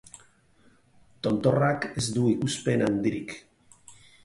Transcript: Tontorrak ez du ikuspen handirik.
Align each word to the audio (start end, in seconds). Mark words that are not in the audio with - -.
Tontorrak 1.27 1.87
ez 2.03 2.05
du 2.17 2.25
ikuspen 2.33 2.87
handirik. 2.89 3.39